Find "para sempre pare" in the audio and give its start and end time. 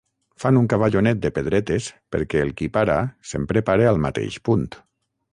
2.77-3.85